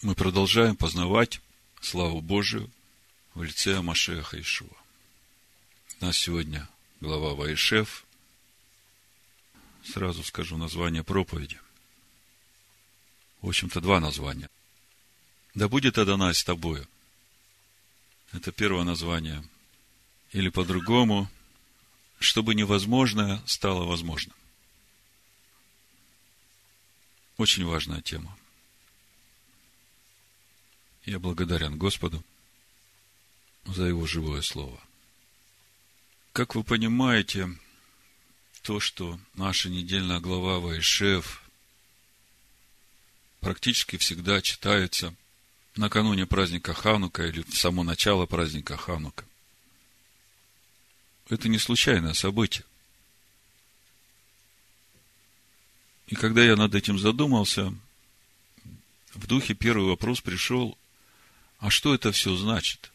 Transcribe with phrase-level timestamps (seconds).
[0.00, 1.40] Мы продолжаем познавать
[1.80, 2.70] славу Божию
[3.34, 4.68] в лице Амашеха Ишуа.
[6.00, 6.68] У нас сегодня
[7.00, 8.04] глава Ваишев.
[9.82, 11.58] Сразу скажу название проповеди.
[13.40, 14.48] В общем-то, два названия.
[15.54, 16.86] Да будет Адонай с тобою.
[18.30, 19.44] Это первое название.
[20.30, 21.28] Или по-другому,
[22.20, 24.36] чтобы невозможное стало возможным.
[27.36, 28.37] Очень важная тема.
[31.08, 32.22] Я благодарен Господу
[33.64, 34.78] за Его живое Слово.
[36.34, 37.48] Как вы понимаете,
[38.60, 41.42] то, что наша недельная глава Вайшев
[43.40, 45.14] практически всегда читается
[45.76, 49.24] накануне праздника Ханука или в само начало праздника Ханука.
[51.30, 52.66] Это не случайное событие.
[56.08, 57.74] И когда я над этим задумался,
[59.14, 60.76] в духе первый вопрос пришел,
[61.58, 62.92] а что это все значит?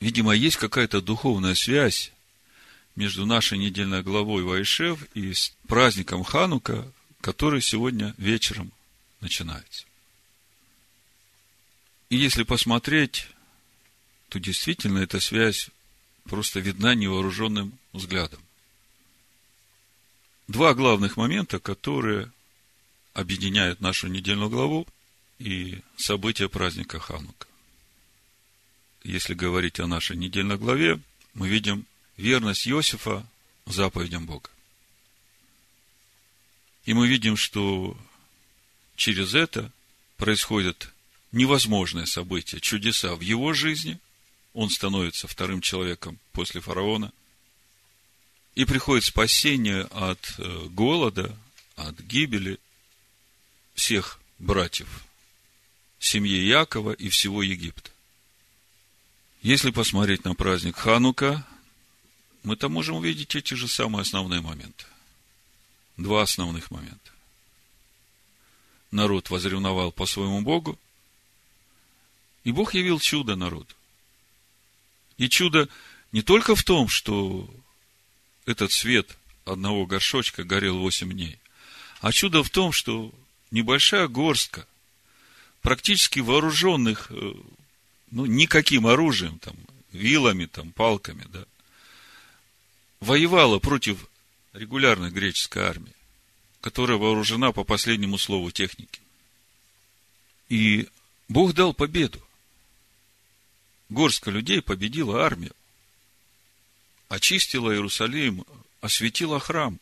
[0.00, 2.12] Видимо, есть какая-то духовная связь
[2.96, 5.32] между нашей недельной главой Вайшев и
[5.68, 8.72] праздником Ханука, который сегодня вечером
[9.20, 9.84] начинается.
[12.08, 13.28] И если посмотреть,
[14.28, 15.70] то действительно эта связь
[16.24, 18.40] просто видна невооруженным взглядом.
[20.48, 22.32] Два главных момента, которые
[23.12, 24.88] объединяют нашу недельную главу–
[25.40, 27.48] и события праздника Ханука.
[29.02, 31.00] Если говорить о нашей недельной главе,
[31.32, 31.86] мы видим
[32.18, 33.26] верность Иосифа
[33.64, 34.50] заповедям Бога.
[36.84, 37.96] И мы видим, что
[38.96, 39.72] через это
[40.18, 40.92] происходят
[41.32, 43.98] невозможные события, чудеса в его жизни.
[44.52, 47.12] Он становится вторым человеком после фараона.
[48.56, 51.34] И приходит спасение от э, голода,
[51.76, 52.58] от гибели
[53.74, 55.06] всех братьев
[56.00, 57.90] семье Якова и всего Египта.
[59.42, 61.46] Если посмотреть на праздник Ханука,
[62.42, 64.84] мы там можем увидеть эти же самые основные моменты.
[65.96, 67.12] Два основных момента.
[68.90, 70.78] Народ возревновал по своему Богу,
[72.44, 73.74] и Бог явил чудо народу.
[75.18, 75.68] И чудо
[76.12, 77.48] не только в том, что
[78.46, 81.38] этот свет одного горшочка горел восемь дней,
[82.00, 83.12] а чудо в том, что
[83.50, 84.66] небольшая горстка
[85.62, 87.32] практически вооруженных, э,
[88.10, 89.56] ну, никаким оружием, там,
[89.92, 91.44] вилами, там, палками, да,
[93.00, 94.08] воевала против
[94.52, 95.94] регулярной греческой армии,
[96.60, 99.00] которая вооружена по последнему слову техники.
[100.48, 100.88] И
[101.28, 102.20] Бог дал победу.
[103.88, 105.54] Горстка людей победила армию,
[107.08, 108.44] очистила Иерусалим,
[108.80, 109.78] осветила храм.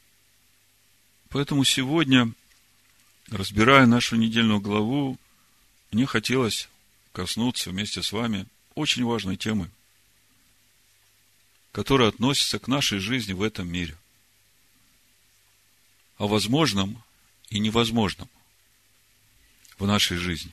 [1.29, 2.33] Поэтому сегодня,
[3.29, 5.19] разбирая нашу недельную главу,
[5.91, 6.69] мне хотелось
[7.13, 9.71] коснуться вместе с вами очень важной темы,
[11.73, 13.97] которая относится к нашей жизни в этом мире.
[16.19, 17.03] О возможном
[17.49, 18.29] и невозможном
[19.79, 20.53] в нашей жизни.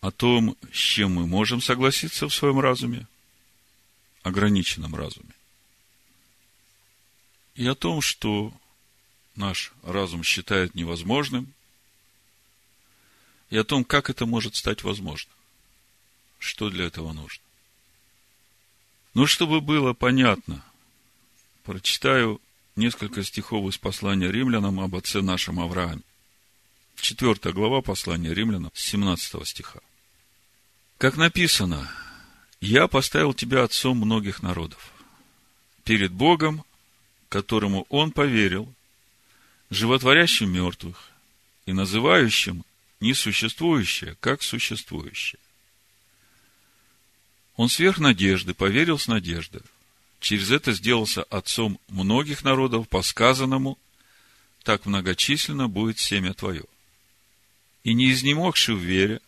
[0.00, 3.06] О том, с чем мы можем согласиться в своем разуме,
[4.22, 5.34] ограниченном разуме.
[7.54, 8.52] И о том, что
[9.34, 11.52] наш разум считает невозможным–
[13.52, 15.34] и о том, как это может стать возможным.
[16.38, 17.44] Что для этого нужно.
[19.12, 20.64] Ну, чтобы было понятно,
[21.62, 22.40] прочитаю
[22.76, 26.00] несколько стихов из послания римлянам об отце нашем Аврааме.
[26.96, 29.80] Четвертая глава послания римлянам, 17 стиха.
[30.96, 31.90] Как написано,
[32.62, 34.94] «Я поставил тебя отцом многих народов,
[35.84, 36.64] перед Богом,
[37.28, 38.72] которому он поверил,
[39.68, 41.10] животворящим мертвых
[41.66, 42.64] и называющим
[43.02, 45.40] несуществующее, как существующее.
[47.56, 49.62] Он сверх надежды поверил с надеждой.
[50.20, 53.76] Через это сделался отцом многих народов по сказанному,
[54.62, 56.64] так многочисленно будет семя твое.
[57.82, 59.20] И не изнемогший в вере,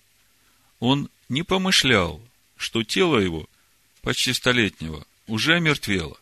[0.78, 2.22] он не помышлял,
[2.56, 3.48] что тело его,
[4.02, 6.16] почти столетнего, уже омертвело,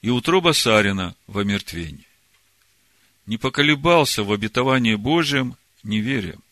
[0.00, 2.06] и утроба Сарина в омертвении.
[3.26, 6.42] Не поколебался в обетовании Божьем неверием,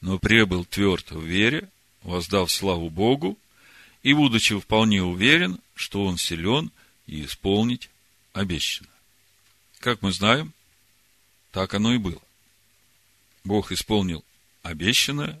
[0.00, 1.68] но пребыл тверд в вере,
[2.02, 3.38] воздав славу Богу,
[4.02, 6.70] и, будучи вполне уверен, что он силен
[7.06, 7.88] и исполнить
[8.32, 8.88] обещано.
[9.80, 10.52] Как мы знаем,
[11.50, 12.20] так оно и было.
[13.44, 14.24] Бог исполнил
[14.62, 15.40] обещанное,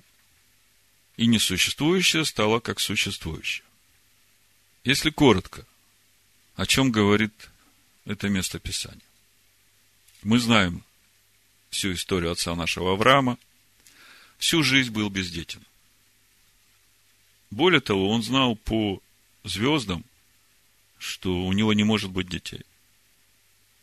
[1.16, 3.64] и несуществующее стало как существующее.
[4.82, 5.66] Если коротко,
[6.56, 7.32] о чем говорит
[8.04, 9.00] это место Писания?
[10.22, 10.84] Мы знаем
[11.74, 13.38] всю историю отца нашего Авраама,
[14.38, 15.62] всю жизнь был бездетен.
[17.50, 19.00] Более того, он знал по
[19.44, 20.04] звездам,
[20.98, 22.62] что у него не может быть детей.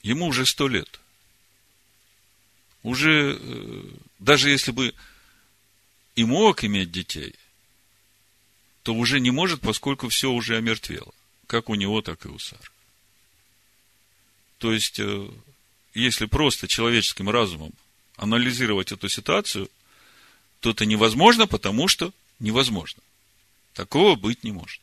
[0.02, 1.00] Ему уже сто лет.
[2.84, 3.84] Уже, э,
[4.20, 4.96] даже если бы
[6.16, 7.36] и мог иметь детей,
[8.84, 11.14] то уже не может, поскольку все уже омертвело.
[11.46, 12.72] Как у него, так и у Сары.
[14.58, 15.30] То есть, э,
[15.94, 17.74] если просто человеческим разумом
[18.22, 19.68] анализировать эту ситуацию,
[20.60, 23.02] то это невозможно, потому что невозможно.
[23.74, 24.80] Такого быть не может.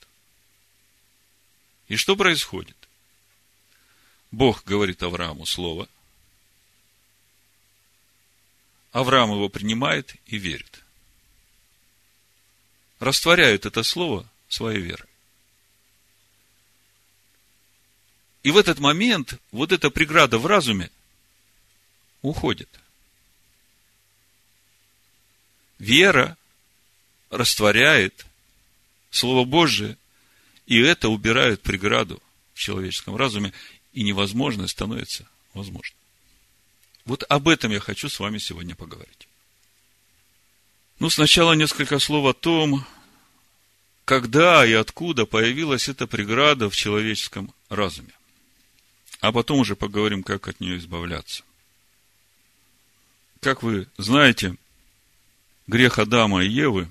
[1.87, 2.76] И что происходит?
[4.32, 5.88] Бог говорит Аврааму слово.
[8.90, 10.82] Авраам его принимает и верит.
[12.99, 15.08] Растворяет это слово своей верой.
[18.43, 20.91] И в этот момент вот эта преграда в разуме
[22.23, 22.69] уходит.
[25.78, 26.36] Вера
[27.30, 28.26] растворяет
[29.10, 29.96] Слово Божие,
[30.66, 32.22] и это убирает преграду
[32.54, 33.52] в человеческом разуме,
[33.92, 35.96] и невозможное становится возможным.
[37.04, 39.28] Вот об этом я хочу с вами сегодня поговорить.
[40.98, 42.84] Ну, сначала несколько слов о том,
[44.04, 48.12] когда и откуда появилась эта преграда в человеческом разуме.
[49.20, 51.42] А потом уже поговорим, как от нее избавляться.
[53.40, 54.56] Как вы знаете,
[55.69, 56.88] грех Адама и Евы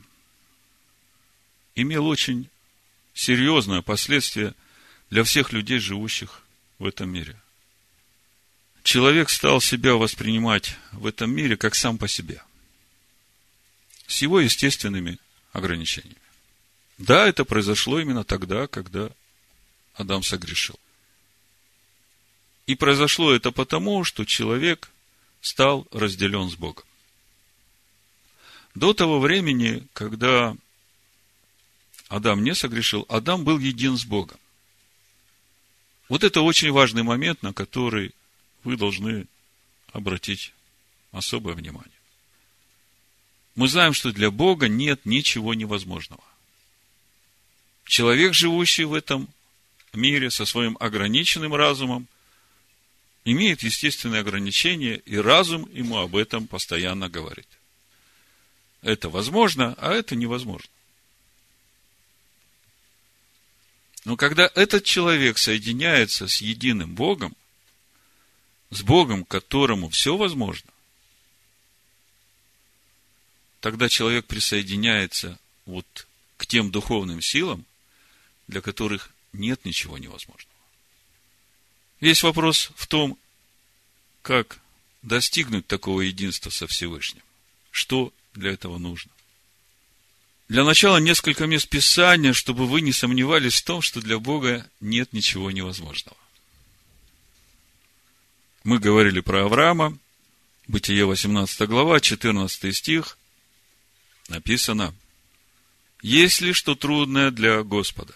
[1.75, 2.49] имел очень
[3.13, 4.53] серьезное последствие
[5.09, 6.43] для всех людей, живущих
[6.79, 7.35] в этом мире.
[8.83, 12.41] Человек стал себя воспринимать в этом мире как сам по себе.
[14.05, 15.17] С его естественными
[15.51, 16.15] ограничениями.
[16.97, 19.09] Да, это произошло именно тогда, когда
[19.95, 20.79] Адам согрешил.
[22.65, 24.89] И произошло это потому, что человек
[25.41, 26.85] стал разделен с Богом.
[28.77, 30.55] До того времени, когда
[32.09, 34.37] Адам не согрешил, Адам был един с Богом.
[36.09, 38.13] Вот это очень важный момент, на который
[38.63, 39.25] вы должны
[39.93, 40.53] обратить
[41.11, 41.89] особое внимание.
[43.55, 46.23] Мы знаем, что для Бога нет ничего невозможного.
[47.83, 49.27] Человек, живущий в этом
[49.91, 52.07] мире со своим ограниченным разумом,
[53.25, 57.47] имеет естественные ограничения, и разум ему об этом постоянно говорит.
[58.81, 60.69] Это возможно, а это невозможно.
[64.05, 67.35] Но когда этот человек соединяется с единым Богом,
[68.69, 70.71] с Богом, которому все возможно,
[73.59, 76.07] тогда человек присоединяется вот
[76.37, 77.65] к тем духовным силам,
[78.47, 80.55] для которых нет ничего невозможного.
[81.99, 83.17] Весь вопрос в том,
[84.21, 84.59] как
[85.01, 87.23] достигнуть такого единства со Всевышним.
[87.71, 89.11] Что для этого нужно?
[90.47, 95.11] Для начала несколько мест Писания, чтобы вы не сомневались в том, что для Бога нет
[95.11, 96.17] ничего невозможного.
[98.63, 99.97] Мы говорили про Авраама,
[100.67, 103.17] Бытие 18 глава, 14 стих,
[104.27, 104.93] написано,
[106.01, 108.13] «Есть ли что трудное для Господа?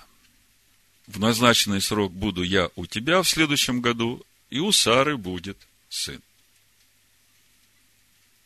[1.07, 5.57] В назначенный срок буду я у тебя в следующем году, и у Сары будет
[5.87, 6.21] сын».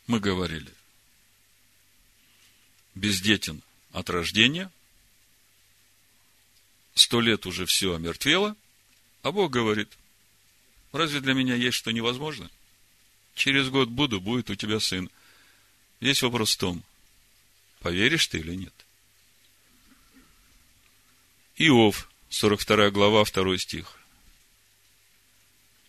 [0.06, 0.72] Мы говорили,
[2.96, 3.62] бездетен
[3.92, 4.72] от рождения,
[6.94, 8.56] сто лет уже все омертвело,
[9.22, 9.90] а Бог говорит,
[10.92, 12.50] разве для меня есть что невозможно?
[13.36, 15.10] Через год буду, будет у тебя сын.
[16.00, 16.84] Весь вопрос в том,
[17.80, 18.74] поверишь ты или нет.
[21.58, 23.98] Иов, 42 глава, 2 стих.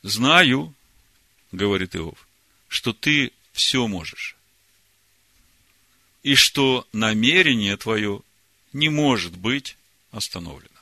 [0.02, 0.75] Знаю,
[1.52, 2.26] говорит Иов,
[2.68, 4.36] что ты все можешь
[6.26, 8.21] и что намерение твое
[8.73, 9.76] не может быть
[10.11, 10.80] остановлено.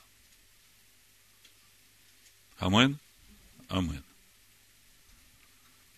[2.57, 2.97] Амен.
[3.67, 4.03] Амен.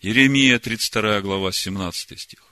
[0.02, 2.42] Иеремия, 32 глава, 17 стих.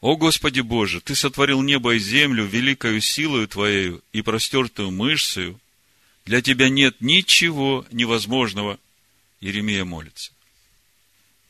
[0.00, 5.60] «О Господи Боже, Ты сотворил небо и землю великою силою Твоею и простертую мышцею.
[6.24, 8.76] Для Тебя нет ничего невозможного».
[9.40, 10.32] Иеремия молится.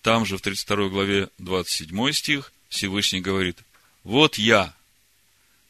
[0.03, 3.59] Там же в 32 главе 27 стих Всевышний говорит,
[4.03, 4.75] вот я,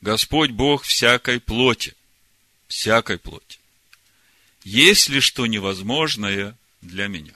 [0.03, 1.97] Господь Бог всякой плоти,
[2.69, 3.59] всякой плоти.
[4.63, 7.35] Есть ли что невозможное для меня?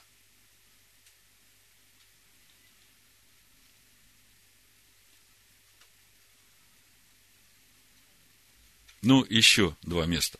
[9.02, 10.38] Ну, еще два места.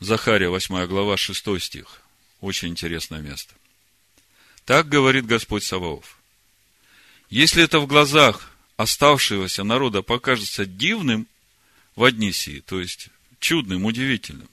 [0.00, 2.02] Захария, 8 глава, 6 стих.
[2.40, 3.54] Очень интересное место.
[4.64, 6.17] Так говорит Господь Саваоф.
[7.30, 11.26] Если это в глазах оставшегося народа покажется дивным
[11.94, 13.08] в одни сии, то есть
[13.38, 14.48] чудным, удивительным,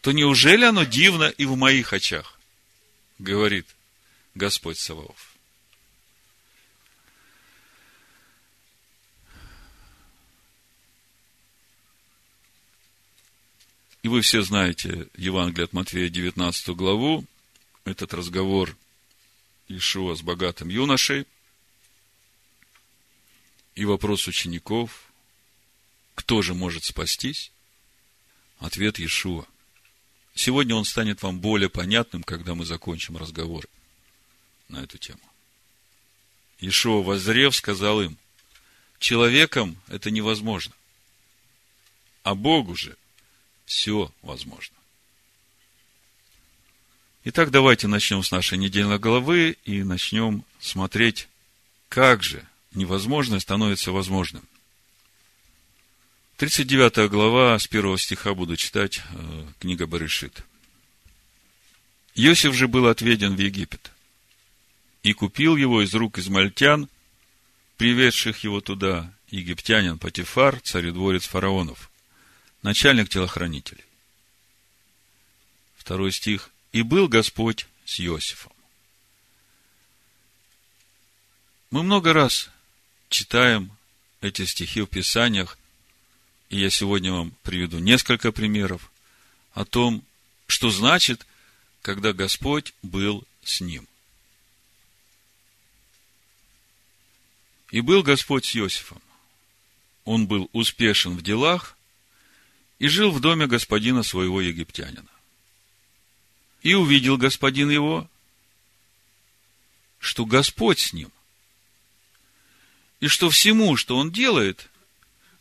[0.00, 2.38] то неужели оно дивно и в моих очах?
[3.18, 3.66] Говорит
[4.34, 5.30] Господь Саваоф.
[14.02, 17.26] И вы все знаете Евангелие от Матфея, 19 главу,
[17.84, 18.74] этот разговор
[19.70, 21.26] Ишуа с богатым юношей,
[23.76, 25.12] и вопрос учеников,
[26.16, 27.52] кто же может спастись?
[28.58, 29.46] Ответ Иешуа.
[30.34, 33.66] Сегодня он станет вам более понятным, когда мы закончим разговор
[34.68, 35.20] на эту тему.
[36.58, 38.18] Иешуа, воззрев, сказал им,
[38.98, 40.74] человеком это невозможно,
[42.24, 42.96] а Богу же
[43.66, 44.76] все возможно.
[47.24, 51.28] Итак, давайте начнем с нашей недельной главы и начнем смотреть,
[51.88, 54.42] как же невозможное становится возможным.
[56.38, 60.42] 39 глава, с первого стиха буду читать, э, книга Барышит.
[62.14, 63.90] Иосиф же был отведен в Египет,
[65.02, 66.88] и купил его из рук измальтян,
[67.76, 71.90] приведших его туда, египтянин Патифар, царедворец фараонов
[72.62, 73.84] начальник телохранителей.
[75.76, 76.50] Второй стих.
[76.72, 78.52] «И был Господь с Иосифом».
[81.70, 82.50] Мы много раз
[83.08, 83.70] читаем
[84.20, 85.56] эти стихи в Писаниях,
[86.48, 88.90] и я сегодня вам приведу несколько примеров
[89.52, 90.04] о том,
[90.46, 91.26] что значит,
[91.82, 93.86] когда Господь был с ним.
[97.70, 99.00] И был Господь с Иосифом.
[100.04, 101.76] Он был успешен в делах
[102.78, 105.09] и жил в доме господина своего египтянина.
[106.62, 108.08] И увидел господин его,
[109.98, 111.10] что Господь с ним,
[113.00, 114.68] и что всему, что он делает,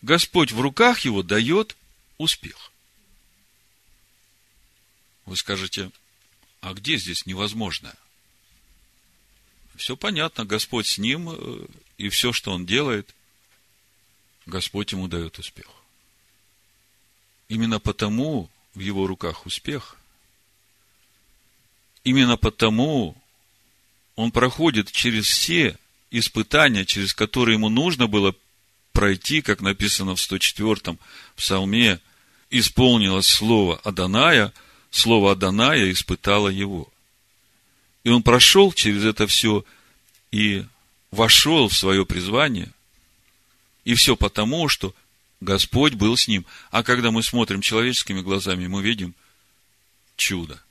[0.02, 1.76] Господь в руках его дает
[2.18, 2.72] успех.
[5.26, 5.92] Вы скажете,
[6.62, 7.96] а где здесь невозможное?
[9.76, 13.14] Все понятно, Господь с ним, э, и все, что он делает,
[14.46, 15.68] Господь ему дает успех.
[17.48, 19.99] Именно потому в его руках успех.
[22.03, 23.15] Именно потому
[24.15, 25.77] он проходит через все
[26.12, 28.36] испытания, через которые ему нужно было
[28.91, 31.00] пройти, как написано в 104-м
[31.36, 32.00] псалме,
[32.50, 34.51] исполнилось слово Аданая,
[34.91, 36.91] слово Аданая испытало его.
[38.03, 39.63] И он прошел через это все
[40.32, 40.65] и
[41.12, 42.72] вошел в свое призвание.
[43.86, 44.94] И все потому, что
[45.41, 46.46] Господь был с ним.
[46.72, 49.15] А когда мы смотрим человеческими глазами, мы видим
[50.15, 50.62] чудо.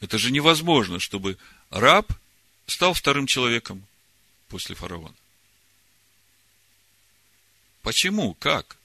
[0.00, 1.38] Это же невозможно, чтобы
[1.70, 2.12] раб
[2.66, 3.86] стал вторым человеком
[4.48, 5.14] после фараона.
[7.82, 8.34] Почему?
[8.34, 8.76] Как?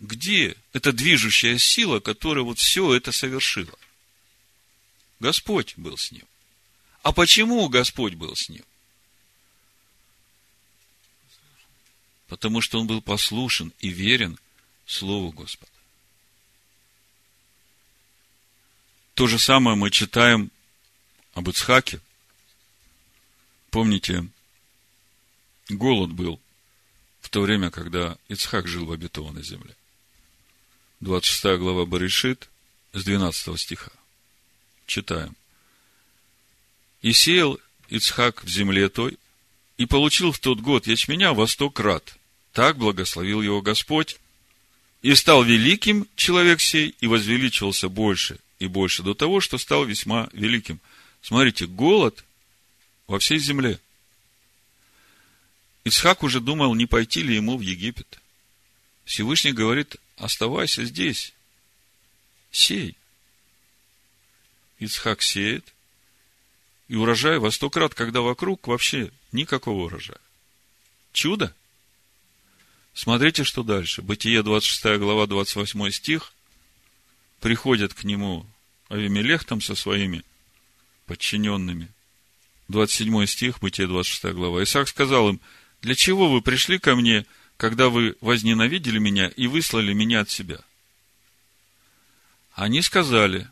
[0.00, 3.78] Где эта движущая сила, которая вот все это совершила?
[5.20, 6.24] Господь был с ним.
[7.02, 8.64] А почему Господь был с ним?
[12.34, 14.38] потому что он был послушен и верен
[14.86, 15.70] Слову Господа.
[19.14, 20.50] То же самое мы читаем
[21.34, 22.00] об Ицхаке.
[23.70, 24.26] Помните,
[25.68, 26.40] голод был
[27.20, 29.76] в то время, когда Ицхак жил в обетованной земле.
[31.00, 32.48] 26 глава Баришит
[32.92, 33.92] с 12 стиха.
[34.86, 35.36] Читаем.
[37.00, 39.18] «И сеял Ицхак в земле той,
[39.76, 42.16] и получил в тот год ячменя во сто крат,
[42.52, 44.18] так благословил его Господь.
[45.02, 50.28] И стал великим человек сей, и возвеличивался больше и больше до того, что стал весьма
[50.32, 50.80] великим.
[51.20, 52.24] Смотрите, голод
[53.06, 53.78] во всей земле.
[55.84, 58.20] Исхак уже думал, не пойти ли ему в Египет.
[59.04, 61.34] Всевышний говорит, оставайся здесь,
[62.50, 62.96] сей.
[64.78, 65.74] Исхак сеет,
[66.88, 70.18] и урожай во сто крат, когда вокруг вообще никакого урожая.
[71.12, 71.54] Чудо?
[72.94, 74.00] Смотрите, что дальше.
[74.00, 76.32] Бытие 26 глава, 28 стих.
[77.40, 78.46] Приходят к нему
[78.94, 80.24] Авимелех там со своими
[81.06, 81.88] подчиненными.
[82.68, 84.62] 27 стих, Бытие 26 глава.
[84.62, 85.40] Исаак сказал им,
[85.82, 90.60] для чего вы пришли ко мне, когда вы возненавидели меня и выслали меня от себя?
[92.54, 93.48] Они сказали,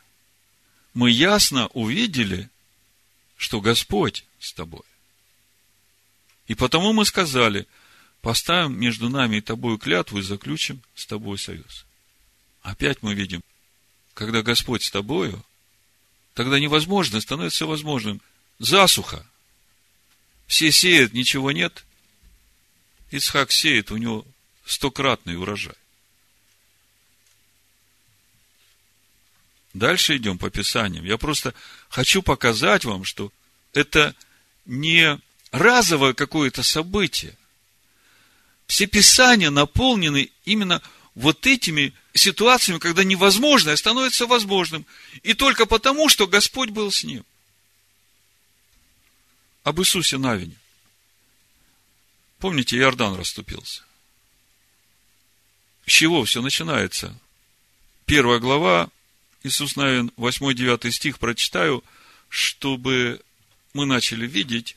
[0.95, 2.49] мы ясно увидели,
[3.37, 4.85] что Господь с тобой.
[6.47, 7.67] И потому мы сказали–
[8.23, 11.85] поставим между нами и тобою клятву и заключим с тобой союз.
[12.63, 13.43] Опять мы видим,
[14.15, 15.45] когда Господь с тобою,
[16.35, 18.21] тогда невозможно становится возможным.
[18.59, 19.27] Засуха.
[20.47, 21.85] Все сеют, ничего нет.
[23.11, 24.27] Ицхак сеет, у него
[24.65, 25.75] стократный урожай.
[29.75, 31.05] Дальше идем по Писаниям.
[31.05, 31.55] Я просто
[31.89, 33.33] хочу показать вам, что
[33.73, 34.15] это
[34.67, 35.19] не
[35.51, 37.37] разовое какое-то событие.
[38.67, 40.83] Все Писания наполнены именно
[41.15, 44.87] вот этими ситуациями, когда невозможное становится возможным.
[45.23, 47.25] И только потому, что Господь был с ним.
[49.65, 50.57] Об Иисусе Навине.
[52.39, 53.83] Помните, Иордан расступился.
[55.87, 57.17] С чего все начинается?
[58.05, 58.89] Первая глава,
[59.43, 61.85] Иисус Навин, 8-9 стих прочитаю,
[62.29, 63.21] чтобы
[63.73, 64.77] мы начали видеть,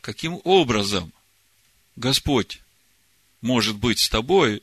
[0.00, 1.12] каким образом
[1.96, 2.60] Господь
[3.40, 4.62] может быть с тобой,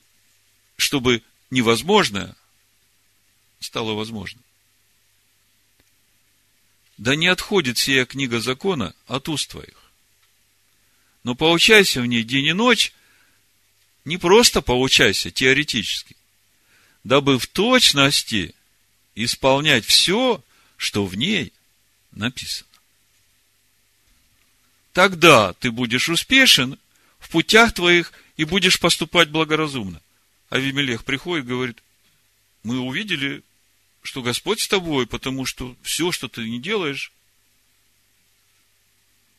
[0.78, 2.36] чтобы невозможное
[3.60, 4.44] стало возможным.
[6.98, 9.92] Да не отходит сия книга закона от уст твоих.
[11.24, 12.94] Но поучайся в ней день и ночь,
[14.06, 16.16] не просто поучайся теоретически,
[17.04, 18.56] дабы в точности
[19.16, 20.42] исполнять все,
[20.78, 21.52] что в ней
[22.12, 22.70] написано.
[24.94, 26.80] Тогда ты будешь успешен
[27.20, 30.02] в путях твоих и будешь поступать благоразумно.
[30.50, 31.84] Авимелех приходит и говорит,
[32.64, 33.44] мы увидели,
[34.02, 37.12] что Господь с тобой, потому что все, что ты не делаешь,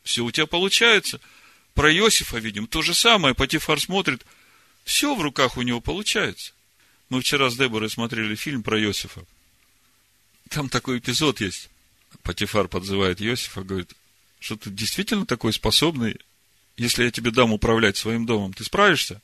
[0.03, 1.21] все у тебя получается.
[1.75, 3.35] Про Иосифа видим то же самое.
[3.35, 4.25] Патифар смотрит,
[4.85, 6.53] все в руках у него получается.
[7.09, 9.25] Мы вчера с Деборой смотрели фильм про Иосифа.
[10.49, 11.69] Там такой эпизод есть.
[12.23, 13.93] Патифар подзывает Иосифа, говорит,
[14.41, 16.19] что ты действительно такой способный,
[16.77, 19.21] если я тебе дам управлять своим домом, ты справишься?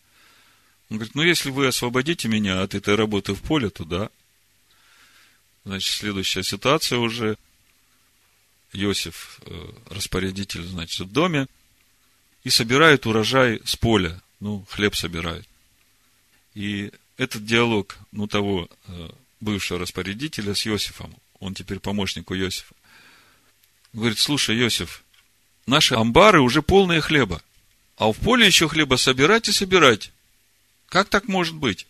[0.91, 4.11] Он говорит, ну, если вы освободите меня от этой работы в поле, то да.
[5.65, 7.37] Значит, следующая ситуация уже.
[8.73, 11.47] Иосиф, э, распорядитель, значит, в доме,
[12.43, 14.21] и собирает урожай с поля.
[14.41, 15.49] Ну, хлеб собирает.
[16.55, 22.75] И этот диалог, ну, того э, бывшего распорядителя с Иосифом, он теперь помощник у Иосифа,
[23.93, 25.05] говорит, слушай, Иосиф,
[25.67, 27.43] наши амбары уже полные хлеба,
[27.97, 30.11] а в поле еще хлеба собирать и собирать.
[30.95, 31.89] Как так может быть?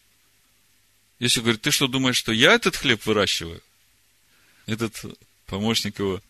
[1.19, 3.63] Если говорит, ты что думаешь, что я этот хлеб выращиваю?
[4.65, 4.99] Этот
[5.45, 6.23] помощник его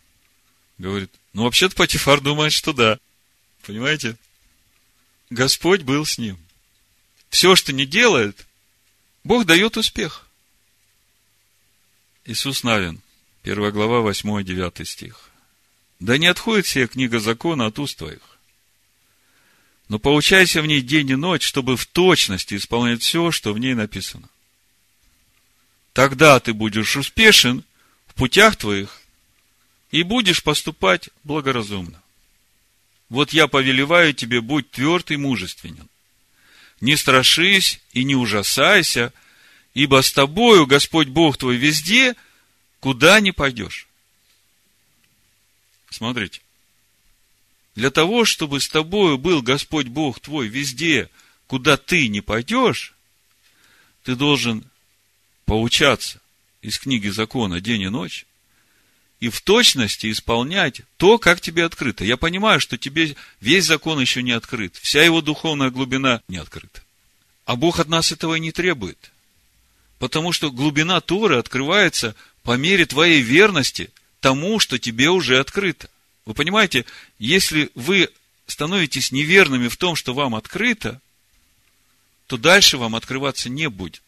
[0.78, 2.98] говорит, ну, вообще-то Патифар думает, что да.
[3.62, 4.16] Понимаете?
[5.30, 6.36] Господь был с ним.
[7.30, 8.44] Все, что не делает,
[9.22, 10.26] Бог дает успех.
[12.24, 13.00] Иисус Навин,
[13.44, 15.30] 1 глава, 8-9 стих.
[16.00, 18.33] Да не отходит сия книга закона от уст твоих,
[19.88, 23.74] но поучайся в ней день и ночь, чтобы в точности исполнять все, что в ней
[23.74, 24.28] написано.
[25.92, 27.64] Тогда ты будешь успешен
[28.06, 29.00] в путях твоих
[29.90, 32.02] и будешь поступать благоразумно.
[33.08, 35.88] Вот я повелеваю тебе, будь тверд и мужественен.
[36.80, 39.12] Не страшись и не ужасайся,
[39.74, 42.14] ибо с тобою Господь Бог твой везде,
[42.80, 43.86] куда не пойдешь.
[45.90, 46.40] Смотрите.
[47.74, 51.10] Для того, чтобы с тобою был Господь Бог твой везде,
[51.46, 52.94] куда ты не пойдешь,
[54.04, 54.64] ты должен
[55.44, 56.20] поучаться
[56.62, 58.26] из книги закона день и ночь
[59.20, 62.04] и в точности исполнять то, как тебе открыто.
[62.04, 66.82] Я понимаю, что тебе весь закон еще не открыт, вся его духовная глубина не открыта.
[67.46, 69.12] А Бог от нас этого и не требует.
[69.98, 75.88] Потому что глубина Торы открывается по мере твоей верности тому, что тебе уже открыто.
[76.26, 76.84] Вы понимаете,
[77.18, 78.10] если вы
[78.46, 81.00] становитесь неверными в том, что вам открыто,
[82.26, 84.02] то дальше вам открываться не будет.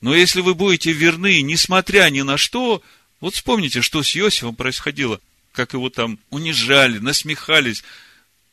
[0.00, 2.82] Но если вы будете верны, несмотря ни на что,
[3.20, 5.20] вот вспомните, что с Иосифом происходило,
[5.52, 7.84] как его там унижали, насмехались,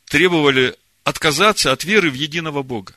[0.06, 2.94] требовали отказаться от веры в единого Бога.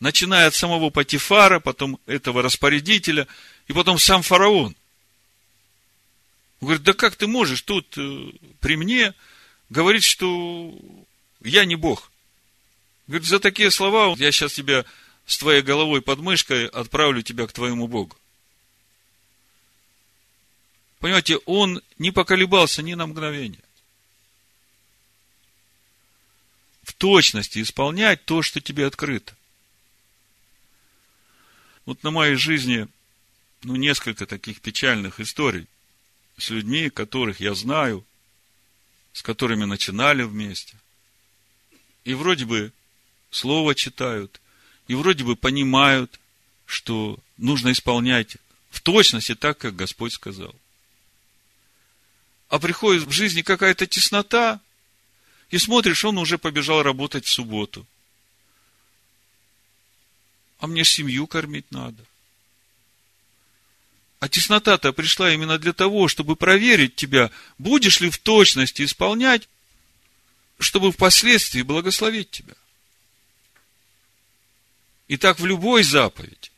[0.00, 3.26] Начиная от самого Патифара, потом этого распорядителя,
[3.68, 4.76] и потом сам фараон– он
[6.60, 9.14] говорит, да как ты можешь тут э, при мне
[9.70, 10.76] говорить, что
[11.40, 12.10] я не Бог?
[13.06, 14.84] Говорит, за такие слова я сейчас тебя
[15.26, 18.16] с твоей головой под мышкой отправлю тебя к твоему Богу.
[20.98, 23.62] Понимаете, он не поколебался ни на мгновение.
[26.82, 29.36] В точности исполнять то, что тебе открыто.
[31.84, 32.88] Вот на моей жизни,
[33.62, 35.68] ну, несколько таких печальных историй
[36.38, 38.04] с людьми, которых я знаю,
[39.12, 40.76] с которыми начинали вместе.
[42.04, 42.72] И вроде бы
[43.30, 44.40] слово читают,
[44.86, 46.18] и вроде бы понимают,
[46.64, 48.36] что нужно исполнять
[48.70, 50.54] в точности так, как Господь сказал.
[52.48, 54.60] а приходит в жизни какая-то теснота,
[55.50, 57.86] и смотришь, он уже побежал работать в субботу.
[60.58, 62.02] А мне семью кормить надо.
[64.20, 69.48] А теснота-то пришла именно для того, чтобы проверить тебя, будешь ли в точности исполнять,
[70.58, 72.54] чтобы впоследствии благословить тебя.
[75.06, 76.50] И так в любой заповеди.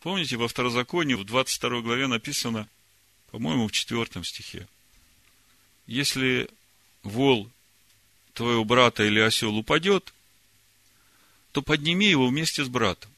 [0.00, 2.68] Помните, во Второзаконии в 22 главе написано,
[3.30, 4.68] по-моему, в 4 стихе.
[5.86, 6.48] Если
[7.02, 7.50] вол
[8.34, 10.13] твоего брата или осел упадет,
[11.54, 13.08] то подними его вместе с братом.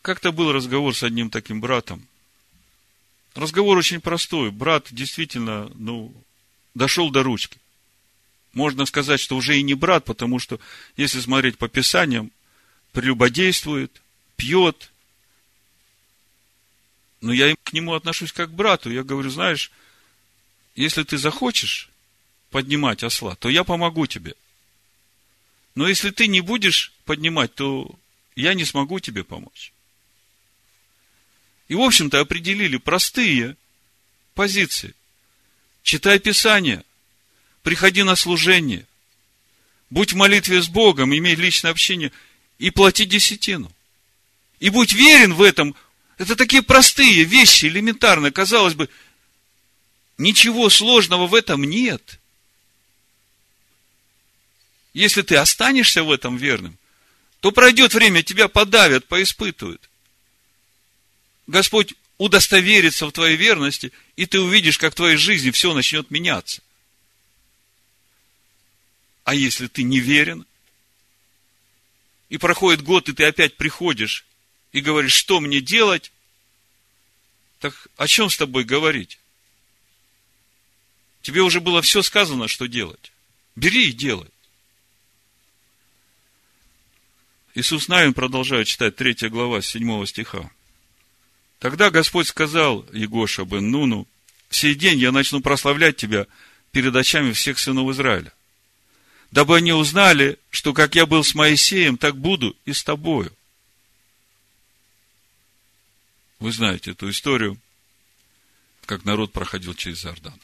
[0.00, 2.06] Как-то был разговор с одним таким братом.
[3.34, 4.52] Разговор очень простой.
[4.52, 6.14] Брат действительно, ну,
[6.72, 7.58] дошел до ручки.
[8.52, 10.60] Можно сказать, что уже и не брат, потому что,
[10.96, 12.30] если смотреть по Писаниям,
[12.92, 14.00] прелюбодействует,
[14.36, 14.92] пьет.
[17.20, 18.88] Но я к нему отношусь как к брату.
[18.88, 19.72] Я говорю, знаешь,
[20.76, 21.90] если ты захочешь
[22.50, 24.36] поднимать осла, то я помогу тебе–
[25.76, 27.94] но если ты не будешь поднимать, то
[28.34, 29.72] я не смогу тебе помочь.
[31.68, 33.56] И, в общем-то, определили простые
[34.34, 34.94] позиции.
[35.82, 36.82] Читай Писание,
[37.62, 38.86] приходи на служение,
[39.90, 42.10] будь в молитве с Богом, имей личное общение
[42.58, 43.70] и плати десятину.
[44.60, 45.76] И будь верен в этом.
[46.16, 48.32] Это такие простые вещи, элементарные.
[48.32, 48.88] Казалось бы,
[50.16, 52.18] ничего сложного в этом нет
[54.96, 56.78] если ты останешься в этом верным,
[57.40, 59.90] то пройдет время, тебя подавят, поиспытывают.
[61.46, 66.62] Господь удостоверится в твоей верности, и ты увидишь, как в твоей жизни все начнет меняться.
[69.24, 70.46] А если ты не верен,
[72.30, 74.24] и проходит год, и ты опять приходишь
[74.72, 76.10] и говоришь, что мне делать,
[77.60, 79.18] так о чем с тобой говорить?
[81.20, 83.12] Тебе уже было все сказано, что делать.
[83.56, 84.30] Бери и делай.
[87.56, 90.50] Иисус Навин продолжает читать 3 глава 7 стиха.
[91.58, 94.06] Тогда Господь сказал Егоша бен Нуну,
[94.50, 96.26] в сей день я начну прославлять тебя
[96.70, 98.30] перед очами всех сынов Израиля,
[99.30, 103.32] дабы они узнали, что как я был с Моисеем, так буду и с тобою.
[106.38, 107.58] Вы знаете эту историю,
[108.84, 110.38] как народ проходил через Иордан.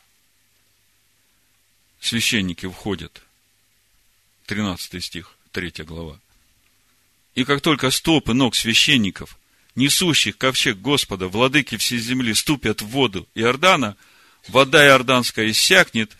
[2.01, 3.22] Священники входят,
[4.46, 6.18] 13 стих, 3 глава.
[7.34, 9.38] И как только стопы ног священников,
[9.74, 13.96] несущих ковчег Господа, владыки всей земли, ступят в воду Иордана,
[14.48, 16.16] вода иорданская иссякнет,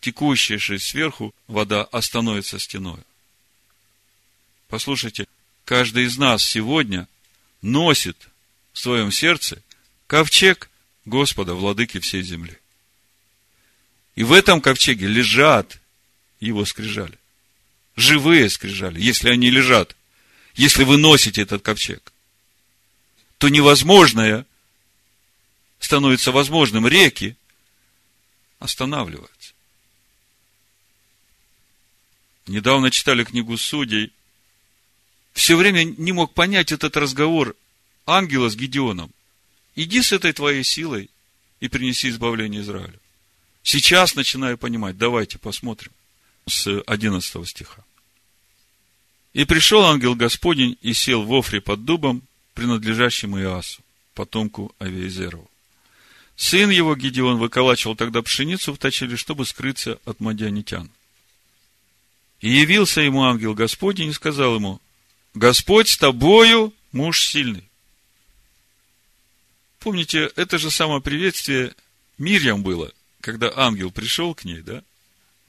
[0.00, 3.00] текущая же сверху вода остановится стеной.
[4.68, 5.26] Послушайте,
[5.64, 7.08] каждый из нас сегодня
[7.62, 8.28] носит
[8.72, 9.62] в своем сердце
[10.06, 10.70] ковчег
[11.04, 12.58] Господа, владыки всей земли.
[14.16, 15.78] И в этом ковчеге лежат
[16.40, 17.18] его скрижали.
[17.94, 19.95] Живые скрижали, если они лежат
[20.56, 22.12] если вы носите этот ковчег,
[23.38, 24.46] то невозможное
[25.78, 26.88] становится возможным.
[26.88, 27.36] Реки
[28.58, 29.52] останавливаются.
[32.46, 34.12] Недавно читали книгу судей.
[35.34, 37.54] Все время не мог понять этот разговор
[38.06, 39.10] ангела с Гедеоном.
[39.74, 41.10] Иди с этой твоей силой
[41.60, 42.98] и принеси избавление Израилю.
[43.62, 44.96] Сейчас начинаю понимать.
[44.96, 45.92] Давайте посмотрим
[46.48, 47.84] с 11 стиха.
[49.36, 52.22] И пришел ангел Господень и сел в Офре под дубом,
[52.54, 53.82] принадлежащему Иасу,
[54.14, 55.50] потомку Авиезерову.
[56.36, 60.88] Сын его, Гедеон, выколачивал тогда пшеницу в точиле, чтобы скрыться от мадианитян.
[62.40, 64.80] И явился ему ангел Господень и сказал ему,
[65.34, 67.68] Господь с тобою, муж сильный.
[69.80, 71.74] Помните, это же самое приветствие
[72.16, 74.82] Мирьям было, когда ангел пришел к ней, да?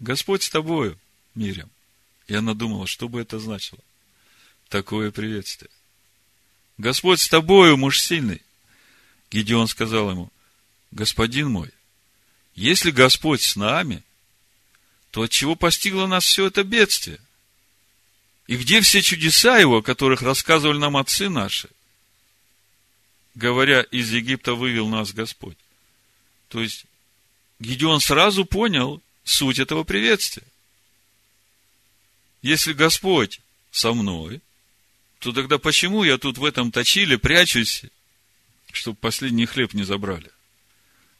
[0.02, 1.00] Господь с тобою,
[1.36, 1.69] Мирьям.
[2.28, 3.80] И она думала, что бы это значило.
[4.70, 5.72] Такое приветствие.
[6.78, 8.42] Господь с тобою, муж сильный.
[9.32, 10.32] Гедеон сказал ему,
[10.92, 11.72] господин мой,
[12.54, 14.04] если Господь с нами,
[15.12, 17.20] то от чего постигло нас все это бедствие?
[18.46, 21.70] И где все чудеса его, о которых рассказывали нам отцы наши?
[23.36, 25.58] Говоря, из Египта вывел нас Господь.
[26.48, 26.86] То есть,
[27.60, 30.44] Гедеон сразу понял суть этого приветствия.
[32.41, 34.41] Если Господь со мной,
[35.19, 37.86] то тогда почему я тут в этом точиле прячусь,
[38.71, 40.32] чтобы последний хлеб не забрали?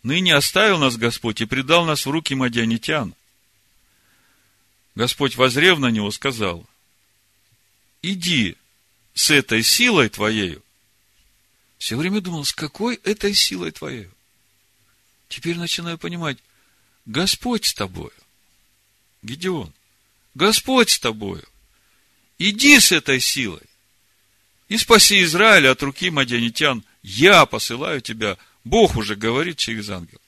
[0.04, 3.16] Ныне оставил нас Господь и предал нас в руки мадианитян.
[4.96, 6.68] Господь, возрев на него, сказал,
[8.02, 8.56] иди
[9.14, 10.64] с этой силой твоею
[11.78, 14.10] Все время думал, с какой этой силой твоей?
[15.30, 16.38] Теперь начинаю понимать,
[17.06, 18.14] Господь с тобою.
[19.24, 19.74] Гедеон,
[20.38, 21.44] Господь с тобою.
[22.38, 23.64] Иди с этой силой
[24.70, 26.84] и спаси Израиль от руки мадианитян.
[27.02, 28.38] Я посылаю тебя.
[28.64, 30.22] Бог уже говорит через ангел.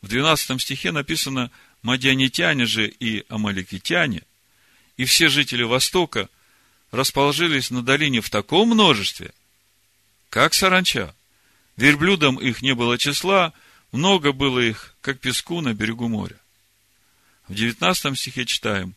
[0.00, 4.22] В 12 стихе написано, мадианитяне же и амаликитяне,
[4.96, 6.28] и все жители Востока
[6.90, 9.32] расположились на долине в таком множестве,
[10.28, 11.14] как саранча.
[11.76, 13.52] Верблюдам их не было числа,
[13.92, 16.41] много было их, как песку на берегу моря.
[17.48, 18.94] В 19 стихе читаем,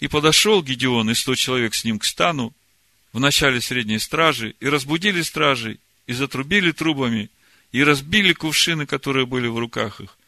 [0.00, 2.54] «И подошел Гедеон и сто человек с ним к стану
[3.12, 7.30] в начале средней стражи, и разбудили стражей, и затрубили трубами,
[7.72, 10.18] и разбили кувшины, которые были в руках их,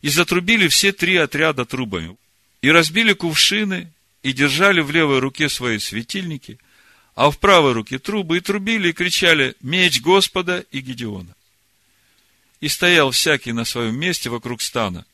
[0.00, 2.16] и затрубили все три отряда трубами,
[2.62, 6.58] и разбили кувшины, и держали в левой руке свои светильники,
[7.14, 11.34] а в правой руке трубы, и трубили, и кричали «Меч Господа и Гедеона!»
[12.60, 15.04] И стоял всякий на своем месте вокруг стана,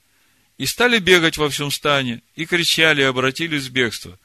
[0.59, 4.19] и стали бегать во всем стане, и кричали, и обратились в бегство.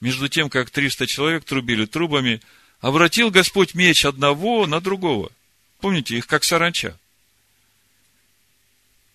[0.00, 2.40] Между тем, как триста человек трубили трубами,
[2.80, 5.32] обратил Господь меч одного на другого.
[5.80, 6.98] Помните, их как саранча.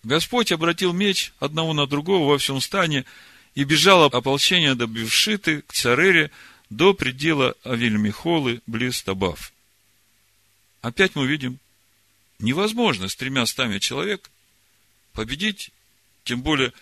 [0.02, 3.04] Господь обратил меч одного на другого во всем стане,
[3.54, 6.30] и бежало ополчение до Бившиты, к Царере,
[6.68, 9.52] до предела Авельмихолы, близ Табав.
[10.82, 11.58] Опять мы видим,
[12.38, 14.30] невозможно с тремя стами человек
[15.12, 15.70] победить,
[16.26, 16.72] тем более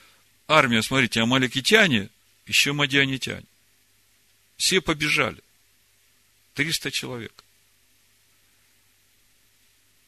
[0.48, 2.09] армия, смотрите, амаликитяне,
[2.46, 3.46] еще мадианитяне.
[4.57, 5.42] Все побежали.
[6.54, 7.44] Триста человек.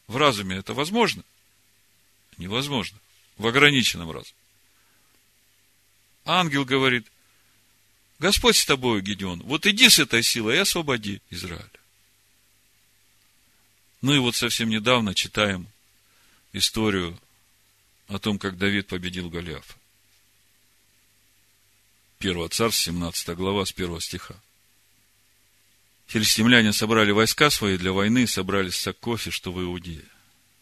[0.06, 1.22] В разуме это возможно?
[2.38, 2.98] Невозможно
[3.36, 4.32] в ограниченном разуме.
[6.24, 7.06] Ангел говорит,
[8.18, 11.68] Господь с тобой, Гедеон, вот иди с этой силой и освободи Израиля.
[14.00, 15.66] Ну и вот совсем недавно читаем
[16.54, 17.20] историю
[18.08, 19.74] о том, как Давид победил Голиафа.
[22.18, 24.34] Первого царств, 17 глава, с первого стиха.
[26.06, 30.04] Филистимляне собрали войска свои для войны, собрались в Саккофе, что в Иудее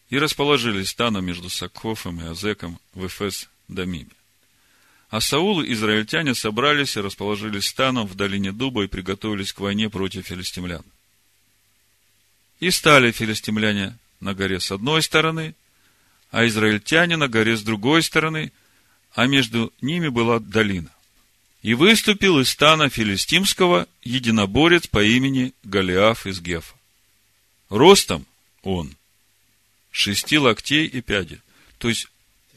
[0.09, 4.09] и расположились станом между Сакхофом и Азеком в Эфес Дамиме.
[5.09, 9.89] А Саул и израильтяне собрались и расположились станом в долине Дуба и приготовились к войне
[9.89, 10.83] против филистимлян.
[12.59, 15.55] И стали филистимляне на горе с одной стороны,
[16.31, 18.51] а израильтяне на горе с другой стороны,
[19.13, 20.91] а между ними была долина.
[21.61, 26.75] И выступил из стана филистимского единоборец по имени Голиаф из Гефа.
[27.69, 28.25] Ростом
[28.61, 28.95] он
[29.91, 31.41] шести локтей и пяди.
[31.77, 32.07] То есть,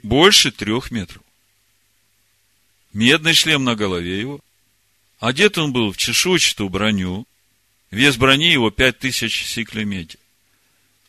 [0.02, 1.22] больше трех метров.
[2.92, 4.40] Медный шлем на голове его.
[5.20, 7.26] Одет он был в чешуйчатую броню.
[7.90, 10.18] Вес брони его пять тысяч сиклей меди.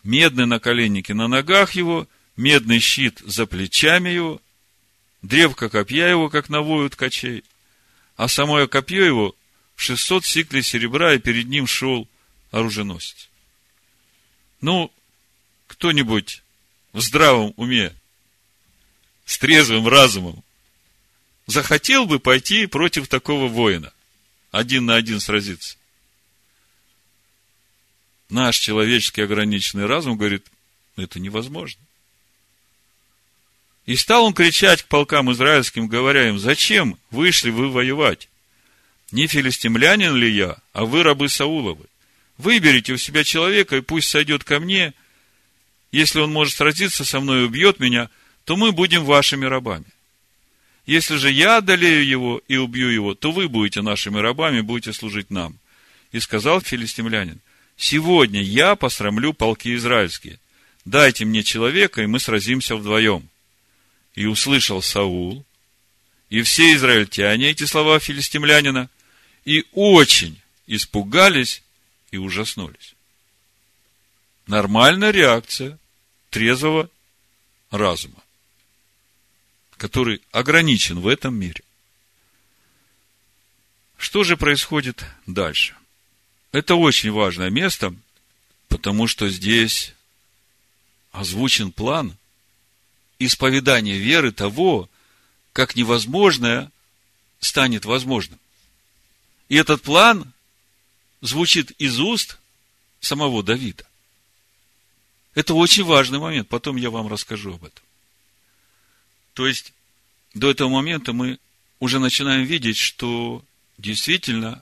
[0.03, 2.07] Медные наколенники на ногах его,
[2.39, 4.41] медный щит за плечами его,
[5.21, 7.43] древко копья его, как на вою ткачей,
[8.15, 9.35] а самое копье его
[9.75, 12.07] в 600 сиклей серебра, и перед ним шел
[12.51, 13.29] оруженосец.
[14.61, 14.91] Ну,
[15.67, 16.41] кто-нибудь
[16.93, 17.93] в здравом уме,
[19.25, 20.41] с трезвым разумом,
[21.45, 23.91] захотел бы пойти против такого воина,
[24.51, 25.75] один на один сразиться?
[28.29, 30.47] Наш человеческий ограниченный разум говорит,
[30.95, 31.83] это невозможно.
[33.89, 38.29] И стал он кричать к полкам израильским, говоря им, зачем вышли вы воевать?
[39.11, 41.87] Не филистимлянин ли я, а вы рабы Сауловы?
[42.37, 44.93] Выберите у себя человека, и пусть сойдет ко мне,
[45.91, 48.11] если он может сразиться со мной и убьет меня,
[48.45, 49.87] то мы будем вашими рабами.
[50.85, 55.31] Если же я одолею его и убью его, то вы будете нашими рабами, будете служить
[55.31, 55.57] нам.
[56.11, 57.39] И сказал филистимлянин,
[57.75, 60.39] сегодня я посрамлю полки израильские.
[60.85, 63.27] Дайте мне человека, и мы сразимся вдвоем.
[64.19, 65.45] И услышал Саул,
[66.29, 68.89] и все израильтяне эти слова филистимлянина,
[69.45, 71.63] и очень испугались
[72.11, 72.95] и ужаснулись.
[74.45, 75.79] Нормальная реакция
[76.31, 76.89] трезвого
[77.71, 78.21] разума,
[79.77, 81.63] который ограничен в этом мире.
[83.95, 85.77] Что же происходит дальше?
[86.51, 87.95] Это очень важное место,
[88.67, 89.93] потому что здесь
[91.13, 92.17] озвучен план
[93.19, 94.89] исповедания веры того,
[95.53, 96.71] как невозможное
[97.39, 98.39] станет возможным.
[99.49, 100.31] И этот план
[101.21, 102.37] звучит из уст
[103.01, 103.85] самого Давида.
[105.35, 107.83] Это очень важный момент, потом я вам расскажу об этом.
[109.33, 109.73] То есть,
[110.33, 111.39] до этого момента мы
[111.79, 113.43] уже начинаем видеть, что
[113.77, 114.61] действительно,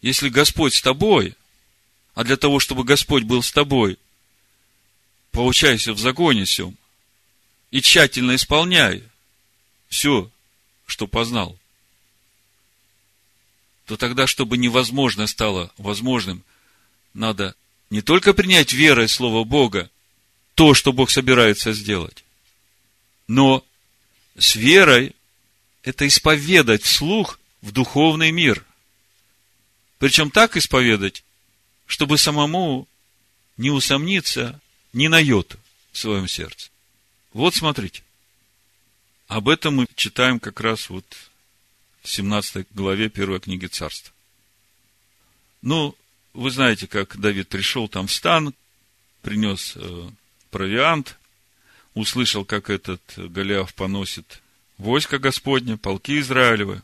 [0.00, 1.34] если Господь с тобой,
[2.14, 3.98] а для того, чтобы Господь был с тобой,
[5.30, 6.76] получайся в загоне сем
[7.70, 9.02] и тщательно исполняй
[9.88, 10.30] все,
[10.86, 11.58] что познал,
[13.86, 16.44] то тогда, чтобы невозможно стало возможным,
[17.14, 17.54] надо
[17.90, 19.90] не только принять верой Слово Бога,
[20.54, 22.24] то, что Бог собирается сделать,
[23.26, 23.64] но
[24.36, 25.14] с верой
[25.82, 28.64] это исповедать вслух в духовный мир.
[29.98, 31.24] Причем так исповедать,
[31.86, 32.86] чтобы самому
[33.56, 34.60] не усомниться
[34.92, 35.58] ни на йоту
[35.92, 36.70] в своем сердце.
[37.38, 38.02] Вот смотрите.
[39.28, 41.04] Об этом мы читаем как раз вот
[42.02, 44.12] в 17 главе первой книги царства.
[45.62, 45.94] Ну,
[46.32, 48.54] вы знаете, как Давид пришел там в стан,
[49.22, 50.10] принес э,
[50.50, 51.16] провиант,
[51.94, 54.42] услышал, как этот Голиаф поносит
[54.76, 56.82] войско Господне, полки Израилевы.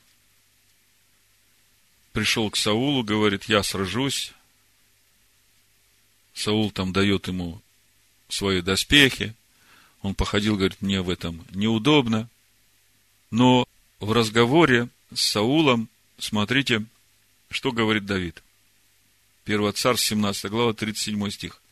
[2.13, 4.33] Пришел к Саулу, говорит, я сражусь.
[6.33, 7.61] Саул там дает ему
[8.29, 9.35] свои доспехи.
[10.05, 12.29] Он походил, говорит, мне в этом неудобно.
[13.31, 13.67] Но
[14.01, 15.89] в разговоре с Саулом,
[16.19, 16.85] смотрите,
[17.51, 18.43] что говорит Давид.
[19.47, 21.63] 1 царь, 17 глава, 37 стих.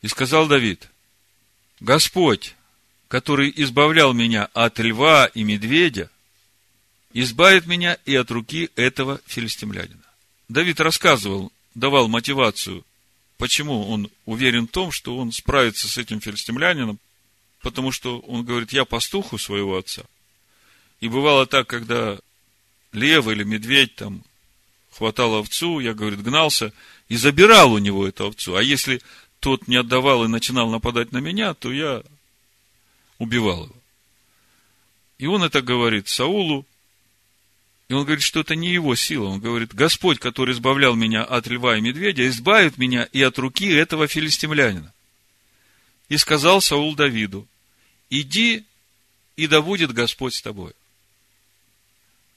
[0.00, 0.88] И сказал Давид,
[1.80, 2.54] Господь,
[3.08, 6.08] который избавлял меня от льва и медведя,
[7.14, 10.04] избавит меня и от руки этого филистимлянина.
[10.48, 12.84] Давид рассказывал, давал мотивацию,
[13.38, 17.00] почему он уверен в том, что он справится с этим филистимлянином,
[17.66, 20.04] потому что он говорит, я пастух у своего отца.
[21.00, 22.16] И бывало так, когда
[22.92, 24.22] лев или медведь там
[24.92, 26.72] хватал овцу, я, говорит, гнался
[27.08, 28.54] и забирал у него эту овцу.
[28.54, 29.02] А если
[29.40, 32.04] тот не отдавал и начинал нападать на меня, то я
[33.18, 33.74] убивал его.
[35.18, 36.64] И он это говорит Саулу,
[37.88, 39.26] и он говорит, что это не его сила.
[39.26, 43.66] Он говорит, Господь, который избавлял меня от льва и медведя, избавит меня и от руки
[43.66, 44.92] этого филистимлянина.
[46.08, 47.48] И сказал Саул Давиду,
[48.10, 48.64] иди,
[49.36, 50.72] и да будет Господь с тобой.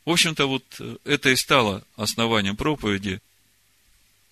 [0.06, 3.22] В общем-то, вот э, это и стало основанием проповеди,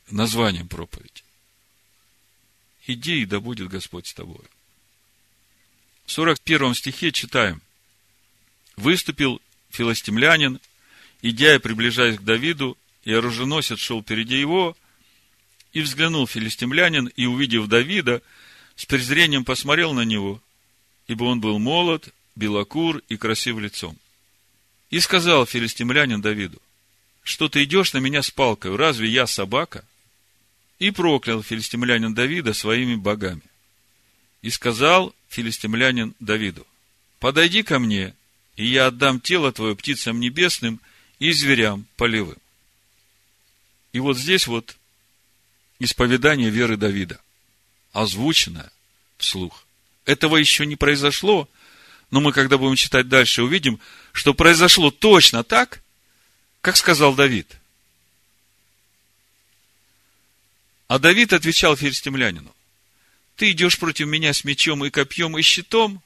[0.10, 1.23] названием проповеди.
[2.88, 4.45] Иди, и да будет Господь с тобой.
[6.06, 7.62] В 41 стихе читаем.
[8.78, 10.60] Выступил филостимлянин,
[11.21, 14.76] идя и приближаясь к Давиду, и оруженосец шел впереди его,
[15.73, 18.21] и взглянул филистимлянин, и, увидев Давида,
[18.76, 20.41] с презрением посмотрел на него,
[21.07, 23.97] ибо он был молод, белокур и красив лицом.
[24.89, 26.61] И сказал филистимлянин Давиду,
[27.23, 29.85] что ты идешь на меня с палкой, разве я собака?
[30.79, 33.41] И проклял филистимлянин Давида своими богами.
[34.41, 36.65] И сказал филистимлянин Давиду,
[37.19, 38.13] подойди ко мне,
[38.55, 40.79] и я отдам тело твое птицам небесным
[41.19, 42.37] и зверям полевым.
[43.91, 44.77] И вот здесь вот
[45.79, 47.19] исповедание веры Давида,
[47.91, 48.71] озвученное
[49.17, 49.66] вслух.
[50.07, 51.49] Этого еще не произошло,
[52.11, 53.77] но мы, когда будем читать дальше, увидим,
[54.13, 55.81] что произошло точно так,
[56.61, 57.57] как сказал Давид.
[60.87, 62.55] А Давид отвечал филистимлянину,
[63.35, 66.01] ты идешь против меня с мечом и копьем и щитом,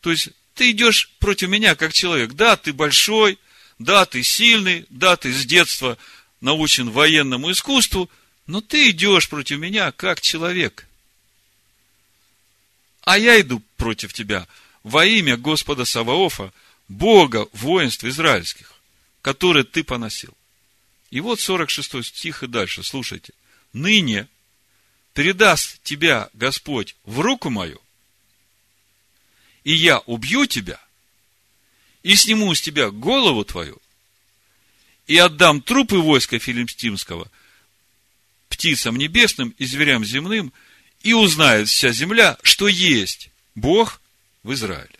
[0.00, 2.32] то есть ты идешь против меня как человек.
[2.32, 3.38] Да, ты большой,
[3.78, 5.96] да, ты сильный, да, ты с детства
[6.40, 8.10] научен военному искусству,
[8.48, 10.88] но ты идешь против меня как человек.
[13.04, 14.48] А я иду против тебя
[14.82, 16.52] во имя Господа Саваофа,
[16.88, 18.72] Бога воинств израильских,
[19.22, 20.34] которые ты поносил.
[21.10, 23.32] И вот 46 стих и дальше, слушайте.
[23.72, 24.28] Ныне
[25.12, 27.80] передаст тебя Господь в руку мою,
[29.64, 30.80] и я убью тебя,
[32.02, 33.80] и сниму с тебя голову твою,
[35.06, 37.30] и отдам трупы войска филимстимского
[38.48, 40.52] птицам небесным и зверям земным,
[41.04, 44.00] и узнает вся земля, что есть Бог
[44.42, 44.98] в Израиле.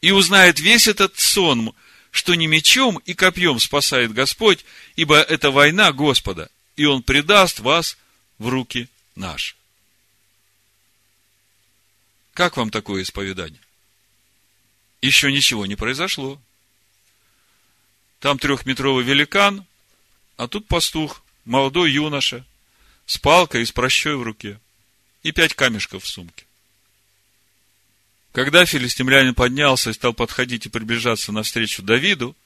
[0.00, 1.74] И узнает весь этот сон,
[2.12, 4.64] что не мечом и копьем спасает Господь,
[4.94, 7.98] ибо это война Господа, и Он предаст вас
[8.38, 9.56] в руки наши.
[12.32, 13.60] Как вам такое исповедание?
[15.02, 16.40] Еще ничего не произошло.
[18.20, 19.66] Там трехметровый великан,
[20.36, 22.44] а тут пастух, молодой юноша,
[23.06, 24.60] с палкой и с прощой в руке,
[25.22, 26.44] и пять камешков в сумке.
[28.32, 32.36] Когда филистимлянин поднялся и стал подходить и приближаться навстречу Давиду,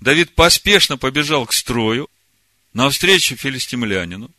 [0.00, 2.08] Давид поспешно побежал к строю,
[2.72, 4.30] навстречу филистимлянину,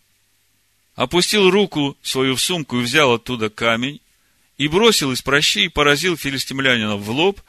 [0.95, 3.99] опустил руку свою в сумку и взял оттуда камень,
[4.57, 7.41] и бросил из прощи и поразил филистимлянина в лоб,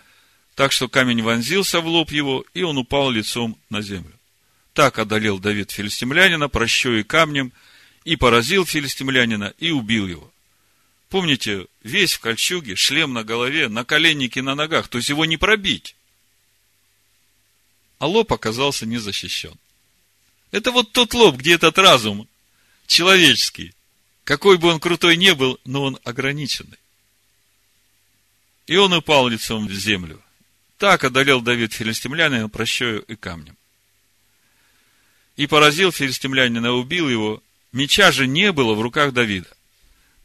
[0.54, 4.12] так что камень вонзился в лоб его, и он упал лицом на землю.
[4.74, 7.52] Так одолел Давид филистимлянина прощой и камнем,
[8.05, 10.32] и поразил филистимлянина, и убил его.
[11.09, 15.96] Помните, весь в кольчуге, шлем на голове, наколенники на ногах, то есть его не пробить.
[17.98, 19.55] А лоб оказался не защищен.
[20.53, 22.28] Это вот тот лоб, где этот разум
[22.86, 23.74] человеческий.
[24.24, 26.78] Какой бы он крутой не был, но он ограниченный.
[28.66, 30.22] И он упал лицом в землю.
[30.78, 33.57] Так одолел Давид филистимлянина прощою и камнем.
[35.36, 37.42] И поразил филистимлянина, убил его.
[37.72, 39.48] Меча же не было в руках Давида.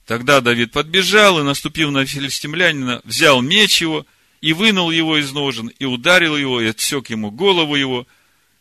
[0.06, 4.06] Тогда Давид подбежал и, наступив на филистимлянина, взял меч его
[4.42, 8.06] и вынул его из ножен, и ударил его, и отсек ему голову его.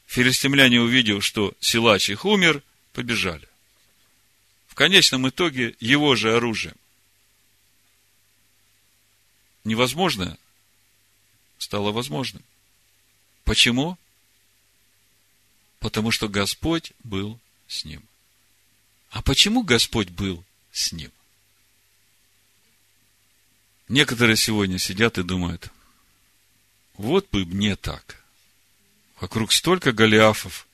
[0.07, 2.62] Филистимляне, увидев, что силач их умер,
[2.93, 3.49] побежали.
[4.68, 6.76] В конечном итоге его же оружием.
[9.64, 10.37] Невозможное
[11.59, 12.43] стало возможным.
[13.45, 13.99] Почему?
[15.80, 18.03] Потому что Господь был с ним.
[19.15, 21.12] А почему Господь был с ним?
[23.89, 25.71] Некоторые сегодня сидят и думают,
[26.97, 28.25] вот бы мне так.
[29.21, 30.67] Вокруг столько голиафов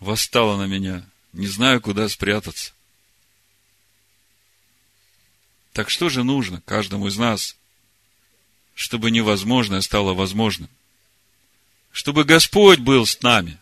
[0.00, 2.72] восстало на меня, не знаю, куда спрятаться.
[5.74, 7.56] Так что же нужно каждому из нас,
[8.74, 10.70] чтобы невозможное стало возможным?
[11.92, 13.58] Чтобы Господь был с нами.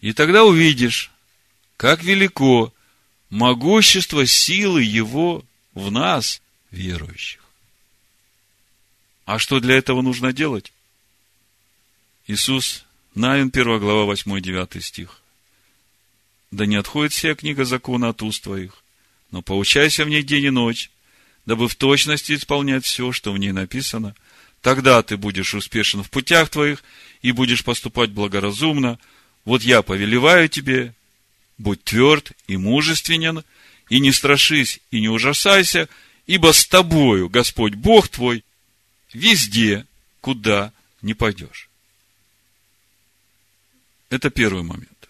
[0.00, 1.12] И тогда увидишь,
[1.80, 2.74] как велико
[3.30, 7.40] могущество силы Его в нас– верующих.
[9.24, 10.74] А что для этого нужно делать?
[12.26, 15.22] Иисус, Навин, 1 глава, 8-9 стих.
[16.50, 18.84] Да не отходит вся книга закона от уст твоих,
[19.30, 20.90] но поучайся в ней день и ночь,
[21.46, 24.14] дабы в точности исполнять все, что в ней написано.
[24.60, 26.84] Тогда ты будешь успешен в путях твоих
[27.22, 28.98] и будешь поступать благоразумно.
[29.46, 30.94] Вот я повелеваю тебе,
[31.60, 33.44] будь тверд и мужественен,
[33.90, 35.88] и не страшись, и не ужасайся,
[36.26, 38.44] ибо с тобою Господь Бог твой
[39.12, 39.86] везде,
[40.22, 41.68] куда не пойдешь.
[44.08, 45.08] Это первый момент.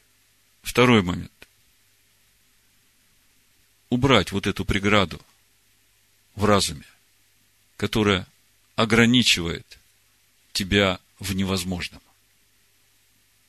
[0.63, 1.31] Второй момент.
[3.89, 5.21] Убрать вот эту преграду
[6.35, 6.87] в разуме,
[7.77, 8.27] которая
[8.75, 9.79] ограничивает
[10.53, 12.03] тебя в невозможном.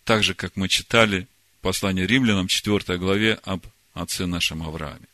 [0.04, 1.28] Так же, как мы читали
[1.62, 5.08] послание римлянам 4 главе об отце нашем Аврааме.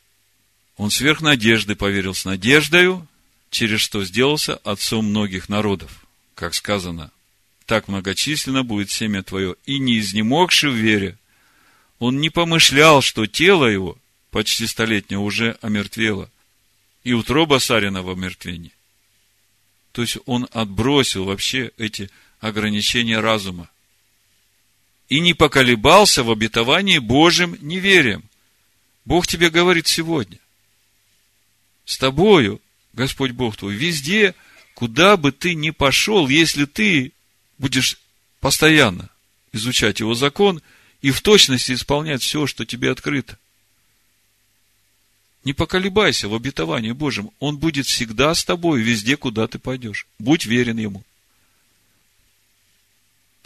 [0.78, 3.08] Он сверх надежды поверил с надеждою,
[3.50, 6.06] через что сделался отцом многих народов.
[6.36, 7.12] Как сказано,
[7.66, 11.18] так многочисленно будет семя твое, и не изнемогши в вере,
[12.00, 13.98] он не помышлял, что тело его,
[14.30, 16.30] почти столетнее, уже омертвело,
[17.04, 18.72] и утроба Сарина в омертвении.
[19.92, 23.70] То есть он отбросил вообще эти ограничения разума.
[25.10, 28.24] И не поколебался в обетовании Божьим неверием.
[29.06, 30.38] Бог тебе говорит сегодня
[31.86, 34.36] с тобою, Господь Бог твой, везде,
[34.74, 37.14] куда бы ты ни пошел, если ты
[37.58, 37.98] будешь
[38.42, 39.10] постоянно
[39.54, 40.62] изучать его закон
[41.02, 43.40] и в точности исполнять все, что тебе открыто.
[45.46, 47.32] Не поколебайся в обетовании Божьем.
[47.40, 50.06] Он будет всегда с тобой, везде, куда ты пойдешь.
[50.20, 51.04] Будь верен ему.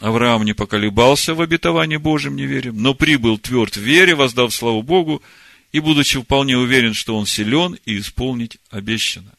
[0.02, 5.22] Авраам не поколебался в обетовании Божьем неверием, но прибыл тверд в вере, воздав славу Богу,
[5.70, 9.32] и будучи вполне уверен, что он силен и исполнить обещано.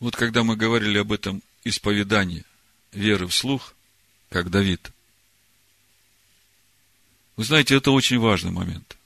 [0.00, 2.44] Вот когда мы говорили об этом исповедании
[2.92, 3.74] веры вслух,
[4.30, 4.90] как Давид,
[7.36, 8.96] вы знаете, это очень важный момент.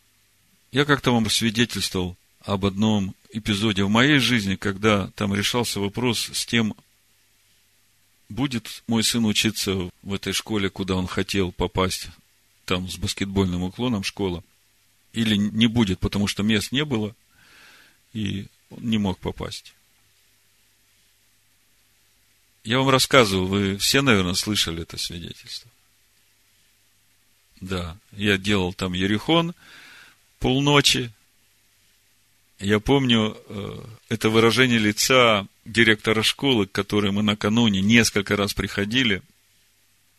[0.71, 6.47] Я как-то вам свидетельствовал об одном эпизоде в моей жизни, когда там решался вопрос с
[6.47, 6.77] тем,
[8.31, 12.09] будет мой сын учиться в этой школе, куда он хотел попасть,
[12.65, 14.43] там с баскетбольным уклоном школа,
[15.13, 17.15] или не будет, потому что мест не было,
[18.15, 19.75] и он не мог попасть.
[22.63, 25.71] Я вам рассказывал, вы все, наверное, слышали это свидетельство.
[27.61, 29.55] Да, я делал там Ерехон
[30.39, 31.13] полночи.
[32.61, 39.23] Я помню э, это выражение лица директора школы, к которой мы накануне несколько раз приходили.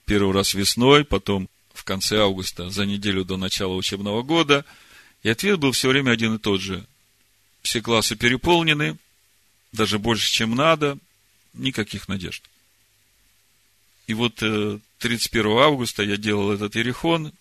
[0.05, 4.65] Первый раз весной, потом в конце августа, за неделю до начала учебного года.
[5.21, 6.83] И ответ был все время один и тот же.
[7.61, 8.97] Все классы переполнены,
[9.71, 10.97] даже больше, чем надо,
[11.53, 12.43] никаких надежд.
[14.07, 17.33] И вот 31 э, августа я делал этот ерехон,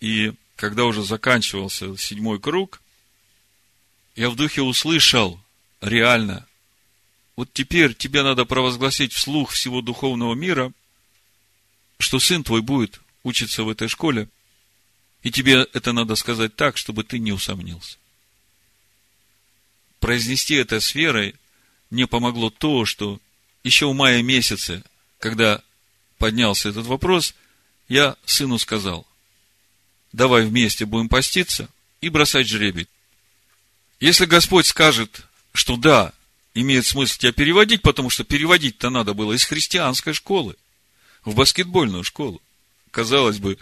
[0.00, 2.80] и когда уже заканчивался седьмой круг,
[4.20, 5.40] я в духе услышал
[5.80, 6.46] реально,
[7.36, 10.74] вот теперь тебе надо провозгласить вслух всего духовного мира,
[11.98, 14.28] что сын твой будет учится в этой школе,
[15.22, 17.96] И тебе это надо сказать так, чтобы ты не усомнился.
[20.00, 21.34] Произнести это с верой
[21.88, 23.18] мне помогло то, что
[23.64, 24.82] еще в мае месяце,
[25.18, 25.62] когда
[26.18, 27.34] поднялся этот вопрос,
[27.88, 29.06] я сыну сказал,
[30.12, 31.70] давай вместе будем поститься
[32.02, 32.86] и бросать жребий.
[34.00, 36.12] Если Господь скажет, что да,
[36.54, 40.56] имеет смысл тебя переводить, потому что переводить-то надо было из христианской школы
[41.24, 42.40] в баскетбольную школу.
[42.90, 43.58] Казалось бы,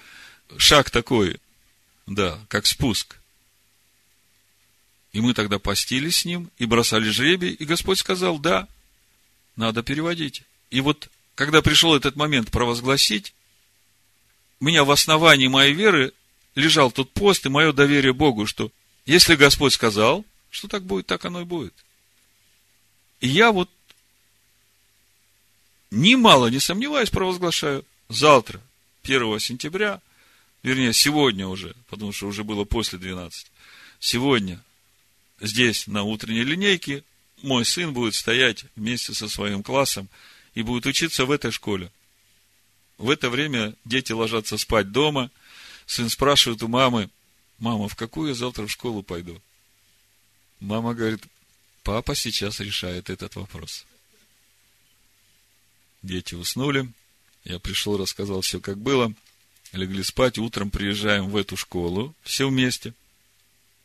[0.56, 1.38] шаг такой,
[2.06, 3.18] да, как спуск.
[5.12, 8.68] И мы тогда постились с ним и бросали жребий, и Господь сказал, да,
[9.56, 10.44] надо переводить.
[10.70, 13.34] И вот, когда пришел этот момент провозгласить,
[14.60, 16.12] у меня в основании моей веры
[16.54, 18.70] лежал тот пост и мое доверие Богу, что
[19.08, 21.72] если Господь сказал, что так будет, так оно и будет.
[23.20, 23.70] И я вот
[25.90, 28.60] немало не сомневаюсь, провозглашаю, завтра,
[29.04, 30.02] 1 сентября,
[30.62, 33.50] вернее, сегодня уже, потому что уже было после 12,
[33.98, 34.62] сегодня
[35.40, 37.02] здесь, на утренней линейке,
[37.42, 40.10] мой сын будет стоять вместе со своим классом
[40.52, 41.90] и будет учиться в этой школе.
[42.98, 45.30] В это время дети ложатся спать дома.
[45.86, 47.08] Сын спрашивает у мамы,
[47.58, 49.40] мама, в какую я завтра в школу пойду?
[50.60, 51.22] Мама говорит,
[51.82, 53.86] папа сейчас решает этот вопрос.
[56.02, 56.92] Дети уснули.
[57.44, 59.12] Я пришел, рассказал все, как было.
[59.72, 60.38] Легли спать.
[60.38, 62.14] Утром приезжаем в эту школу.
[62.22, 62.94] Все вместе.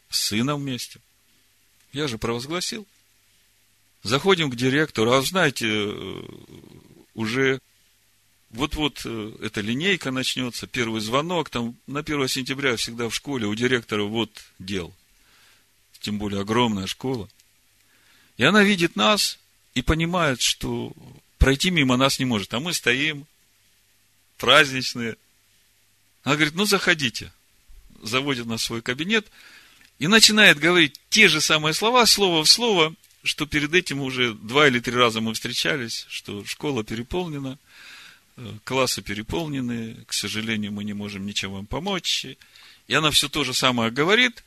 [0.09, 0.99] С сыном вместе.
[1.91, 2.87] Я же провозгласил.
[4.03, 5.11] Заходим к директору.
[5.11, 6.23] А знаете, э,
[7.13, 7.59] уже
[8.53, 13.55] вот-вот э, эта линейка начнется, первый звонок, там на 1 сентября всегда в школе у
[13.55, 14.29] директора вот
[14.59, 14.93] дел.
[15.99, 17.27] Тем более огромная школа.
[18.37, 19.39] И она видит нас
[19.73, 20.93] и понимает, что
[21.39, 22.53] пройти мимо нас не может.
[22.53, 23.25] А мы стоим,
[24.37, 25.17] праздничные.
[26.23, 27.33] Она говорит, ну заходите.
[28.01, 29.27] Заводит нас в свой кабинет
[29.97, 32.93] и начинает говорить те же самые слова, слово в слово,
[33.23, 37.57] что перед этим уже два или три раза мы встречались, что школа переполнена,
[38.63, 42.25] классы переполнены, к сожалению, мы не можем ничем вам помочь.
[42.87, 44.43] И она все то же самое говорит,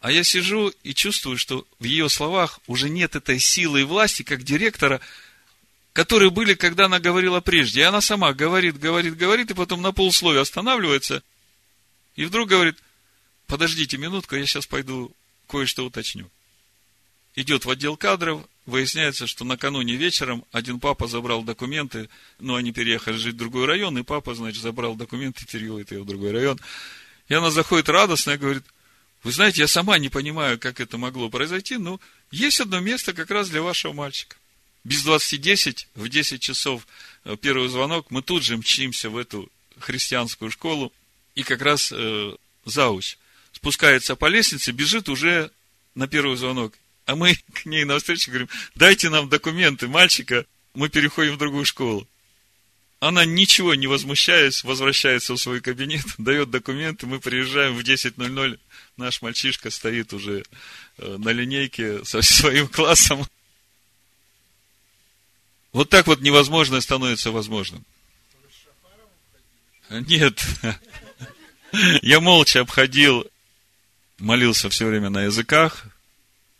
[0.00, 4.22] а я сижу и чувствую, что в ее словах уже нет этой силы и власти,
[4.22, 5.00] как директора,
[5.92, 7.80] которые были, когда она говорила прежде.
[7.80, 11.22] И она сама говорит, говорит, говорит, и потом на полусловие останавливается,
[12.16, 12.76] и вдруг говорит,
[13.46, 15.14] подождите минутку, я сейчас пойду
[15.48, 16.30] кое-что уточню.
[17.34, 22.08] Идет в отдел кадров, выясняется, что накануне вечером один папа забрал документы,
[22.38, 26.06] но они переехали жить в другой район, и папа, значит, забрал документы, переводит ее в
[26.06, 26.58] другой район.
[27.28, 28.64] И она заходит радостная, говорит,
[29.22, 32.00] вы знаете, я сама не понимаю, как это могло произойти, но
[32.30, 34.36] есть одно место как раз для вашего мальчика.
[34.84, 36.86] Без 20.10, в 10 часов
[37.24, 40.92] э, первый звонок, мы тут же мчимся в эту христианскую школу,
[41.34, 42.36] и как раз э,
[42.66, 43.16] зауч
[43.52, 45.50] спускается по лестнице, бежит уже
[45.94, 46.74] на первый звонок.
[47.06, 52.08] А мы к ней навстречу говорим, дайте нам документы мальчика, мы переходим в другую школу.
[53.00, 58.58] Она, ничего не возмущаясь, возвращается в свой кабинет, дает документы, мы приезжаем в 10.00,
[58.96, 60.44] наш мальчишка стоит уже
[60.96, 63.26] э, на линейке со своим классом.
[65.72, 67.84] Вот так вот невозможное становится возможным.
[69.90, 70.42] Нет.
[72.00, 73.26] Я молча обходил,
[74.18, 75.86] молился все время на языках,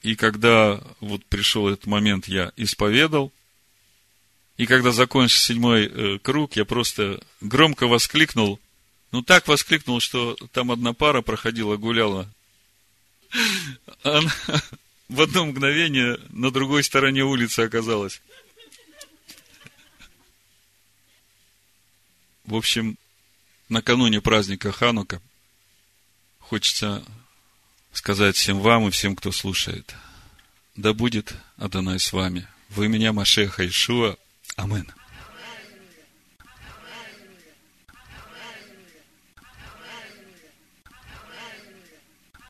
[0.04, 3.32] и когда вот пришел этот момент, я исповедал,
[4.56, 8.60] и когда закончил седьмой э, круг, я просто громко воскликнул
[9.14, 12.28] ну, так воскликнул, что там одна пара проходила, гуляла.
[14.02, 14.28] Она
[15.08, 18.20] в одно мгновение на другой стороне улицы оказалась.
[22.44, 22.98] В общем,
[23.68, 25.22] накануне праздника Ханука
[26.40, 27.04] хочется
[27.94, 29.94] сказать всем вам и всем, кто слушает.
[30.76, 32.46] Да будет Адонай с вами.
[32.70, 34.16] Вы меня, Машеха Ишуа.
[34.56, 34.92] Амин.